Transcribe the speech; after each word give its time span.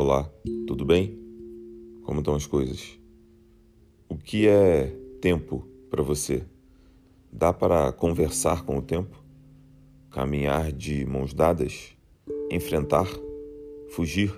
Olá, 0.00 0.30
tudo 0.64 0.84
bem? 0.84 1.18
Como 2.04 2.20
estão 2.20 2.36
as 2.36 2.46
coisas? 2.46 2.96
O 4.08 4.16
que 4.16 4.46
é 4.46 4.96
tempo 5.20 5.66
para 5.90 6.04
você? 6.04 6.44
Dá 7.32 7.52
para 7.52 7.90
conversar 7.90 8.64
com 8.64 8.78
o 8.78 8.80
tempo? 8.80 9.20
Caminhar 10.08 10.70
de 10.70 11.04
mãos 11.04 11.34
dadas? 11.34 11.96
Enfrentar? 12.48 13.08
Fugir? 13.88 14.32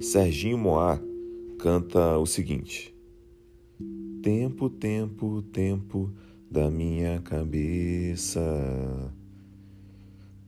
Serginho 0.00 0.58
Moá 0.58 1.00
canta 1.56 2.18
o 2.18 2.26
seguinte: 2.26 2.92
Tempo, 4.20 4.68
tempo, 4.68 5.42
tempo 5.42 6.12
da 6.50 6.68
minha 6.68 7.20
cabeça. 7.20 8.42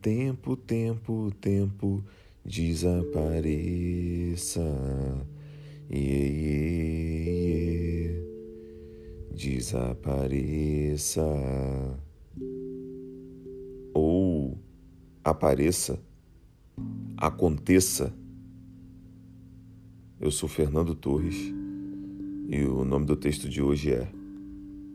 Tempo, 0.03 0.57
tempo, 0.57 1.31
tempo 1.41 2.03
desapareça. 2.49 3.45
Iê, 5.91 6.29
iê. 7.37 8.23
Desapareça. 9.35 11.23
Ou 13.93 14.59
apareça, 15.23 16.01
aconteça. 17.17 18.15
Eu 20.19 20.31
sou 20.31 20.49
Fernando 20.49 20.95
Torres 20.95 21.53
e 22.49 22.63
o 22.65 22.83
nome 22.85 23.05
do 23.05 23.15
texto 23.15 23.47
de 23.49 23.63
hoje 23.63 23.93
é 23.93 24.11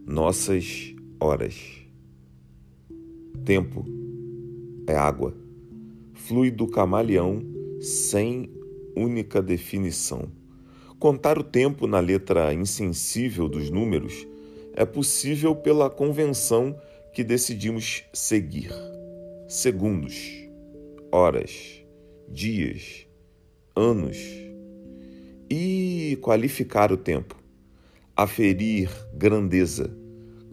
Nossas 0.07 0.95
Horas. 1.19 1.85
Tempo 3.45 3.85
é 4.87 4.95
água 4.95 5.43
fluido 6.13 6.67
camaleão 6.67 7.43
sem 7.79 8.49
única 8.95 9.41
definição. 9.41 10.31
Contar 10.99 11.37
o 11.37 11.43
tempo 11.43 11.85
na 11.85 11.99
letra 11.99 12.53
insensível 12.53 13.49
dos 13.49 13.69
números 13.69 14.27
é 14.73 14.85
possível 14.85 15.55
pela 15.55 15.89
convenção 15.89 16.75
que 17.13 17.23
decidimos 17.23 18.03
seguir. 18.13 18.71
Segundos, 19.47 20.15
horas, 21.11 21.83
dias, 22.29 23.05
anos. 23.75 24.17
E 25.49 26.17
qualificar 26.21 26.91
o 26.91 26.97
tempo. 26.97 27.35
Aferir 28.15 28.89
grandeza. 29.13 29.95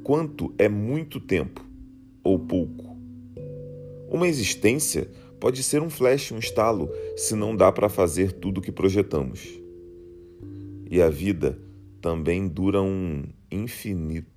Quanto 0.02 0.52
é 0.58 0.68
muito 0.68 1.20
tempo 1.20 1.64
ou 2.22 2.38
pouco? 2.38 2.96
Uma 4.10 4.26
existência 4.26 5.08
pode 5.40 5.62
ser 5.62 5.82
um 5.82 5.88
flash, 5.88 6.30
um 6.32 6.38
estalo, 6.38 6.90
se 7.16 7.34
não 7.34 7.56
dá 7.56 7.72
para 7.72 7.88
fazer 7.88 8.32
tudo 8.32 8.58
o 8.58 8.60
que 8.60 8.70
projetamos. 8.70 9.48
E 10.88 11.00
a 11.00 11.08
vida 11.08 11.58
também 12.00 12.46
dura 12.46 12.82
um 12.82 13.24
infinito, 13.50 14.28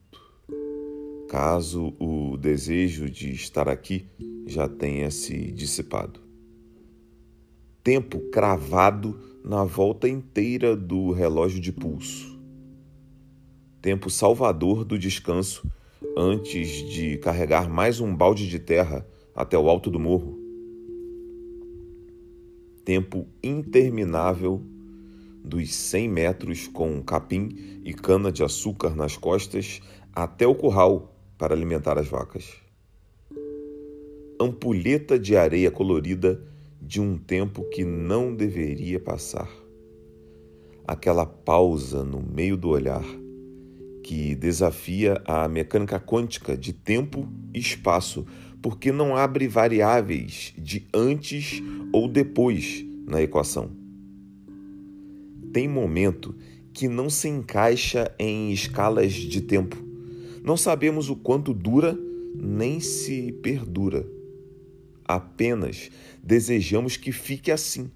caso 1.27 1.93
o 1.99 2.37
desejo 2.37 3.09
de 3.09 3.31
estar 3.31 3.67
aqui 3.67 4.07
já 4.45 4.67
tenha 4.67 5.11
se 5.11 5.51
dissipado. 5.51 6.21
Tempo 7.83 8.19
cravado 8.31 9.19
na 9.43 9.65
volta 9.65 10.07
inteira 10.07 10.73
do 10.73 11.11
relógio 11.11 11.59
de 11.59 11.73
pulso. 11.73 12.39
Tempo 13.81 14.09
salvador 14.09 14.85
do 14.85 14.97
descanso 14.97 15.69
antes 16.15 16.69
de 16.89 17.17
carregar 17.17 17.69
mais 17.69 17.99
um 17.99 18.15
balde 18.15 18.47
de 18.47 18.59
terra 18.59 19.05
até 19.35 19.57
o 19.57 19.67
alto 19.67 19.89
do 19.89 19.99
morro 19.99 20.42
tempo 22.85 23.27
interminável 23.43 24.61
dos 25.43 25.73
100 25.73 26.09
metros 26.09 26.67
com 26.67 27.01
capim 27.01 27.81
e 27.83 27.93
cana-de-açúcar 27.93 28.95
nas 28.95 29.17
costas 29.17 29.81
até 30.13 30.47
o 30.47 30.55
curral 30.55 31.13
para 31.37 31.53
alimentar 31.53 31.97
as 31.97 32.07
vacas. 32.07 32.55
Ampulheta 34.39 35.19
de 35.19 35.35
areia 35.35 35.69
colorida 35.69 36.41
de 36.81 37.01
um 37.01 37.17
tempo 37.17 37.63
que 37.69 37.83
não 37.83 38.35
deveria 38.35 38.99
passar. 38.99 39.49
Aquela 40.85 41.25
pausa 41.25 42.03
no 42.03 42.21
meio 42.21 42.57
do 42.57 42.69
olhar 42.69 43.03
que 44.03 44.35
desafia 44.35 45.21
a 45.25 45.47
mecânica 45.47 45.97
quântica 45.97 46.57
de 46.57 46.73
tempo 46.73 47.27
e 47.53 47.59
espaço 47.59 48.25
porque 48.63 48.93
não 48.93 49.13
abre 49.13 49.45
variáveis 49.45 50.53
de 50.57 50.87
antes 50.93 51.61
ou 51.91 52.07
depois 52.07 52.85
na 53.05 53.21
equação. 53.21 53.69
Tem 55.51 55.67
momento 55.67 56.33
que 56.71 56.87
não 56.87 57.09
se 57.09 57.27
encaixa 57.27 58.15
em 58.17 58.53
escalas 58.53 59.11
de 59.11 59.41
tempo. 59.41 59.75
Não 60.41 60.55
sabemos 60.55 61.09
o 61.09 61.15
quanto 61.17 61.53
dura 61.53 61.99
nem 62.33 62.79
se 62.79 63.33
perdura. 63.43 64.07
Apenas 65.03 65.91
desejamos 66.23 66.95
que 66.95 67.11
fique 67.11 67.51
assim. 67.51 67.91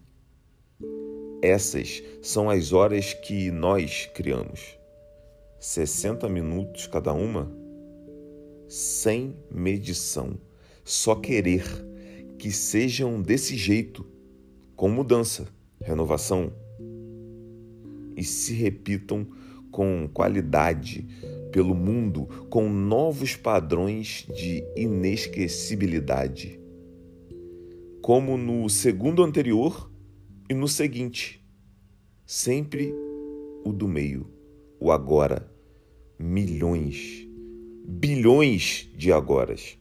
Essas 1.42 2.04
são 2.22 2.50
as 2.50 2.74
horas 2.74 3.14
que 3.14 3.50
nós 3.52 4.10
criamos. 4.14 4.78
60 5.62 6.28
minutos 6.28 6.88
cada 6.88 7.14
uma, 7.14 7.50
sem 8.68 9.34
medição 9.50 10.38
só 10.88 11.16
querer 11.16 11.66
que 12.40 12.50
sejam 12.50 13.22
desse 13.22 13.58
jeito, 13.58 14.06
com 14.74 14.88
mudança, 14.88 15.46
renovação, 15.82 16.54
e 18.16 18.24
se 18.24 18.54
repitam 18.54 19.28
com 19.70 20.10
qualidade 20.14 21.06
pelo 21.52 21.76
mundo, 21.76 22.26
com 22.50 22.70
novos 22.70 23.36
padrões 23.36 24.26
de 24.34 24.64
inesquecibilidade, 24.78 26.58
como 28.02 28.38
no 28.38 28.70
segundo 28.70 29.24
anterior 29.24 29.92
e 30.50 30.54
no 30.54 30.70
seguinte, 30.70 31.46
sempre 32.26 32.94
o 33.66 33.74
do 33.74 33.90
meio, 33.90 34.32
o 34.80 34.90
agora, 34.90 35.52
milhões, 36.18 37.28
bilhões 37.86 38.90
de 38.96 39.12
agoras 39.12 39.78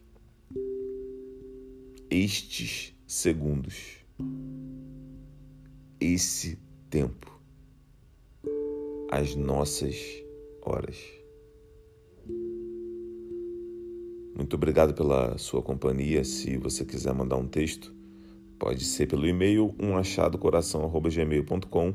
estes 2.16 2.94
segundos, 3.06 3.99
esse 6.00 6.59
tempo, 6.88 7.38
as 9.10 9.34
nossas 9.34 9.94
horas. 10.62 10.97
Muito 14.34 14.56
obrigado 14.56 14.94
pela 14.94 15.37
sua 15.37 15.60
companhia. 15.60 16.25
Se 16.25 16.56
você 16.56 16.87
quiser 16.87 17.12
mandar 17.12 17.37
um 17.37 17.47
texto, 17.47 17.94
pode 18.59 18.83
ser 18.84 19.06
pelo 19.06 19.27
e-mail 19.27 19.75
umachadocoração@gmail.com 19.78 21.94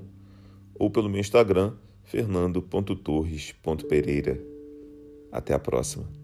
ou 0.76 0.92
pelo 0.92 1.10
meu 1.10 1.20
Instagram 1.20 1.74
fernando.torres.pereira. 2.04 4.40
Até 5.32 5.56
a 5.56 5.60
próxima. 5.60 6.21